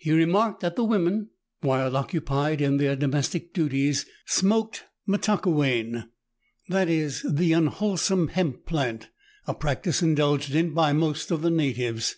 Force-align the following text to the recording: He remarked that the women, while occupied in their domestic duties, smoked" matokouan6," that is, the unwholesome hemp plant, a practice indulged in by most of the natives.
He 0.00 0.10
remarked 0.10 0.62
that 0.62 0.74
the 0.74 0.82
women, 0.82 1.30
while 1.60 1.96
occupied 1.96 2.60
in 2.60 2.78
their 2.78 2.96
domestic 2.96 3.54
duties, 3.54 4.04
smoked" 4.26 4.82
matokouan6," 5.08 6.08
that 6.70 6.88
is, 6.88 7.22
the 7.22 7.52
unwholesome 7.52 8.30
hemp 8.30 8.66
plant, 8.66 9.10
a 9.46 9.54
practice 9.54 10.02
indulged 10.02 10.52
in 10.56 10.74
by 10.74 10.92
most 10.92 11.30
of 11.30 11.42
the 11.42 11.50
natives. 11.50 12.16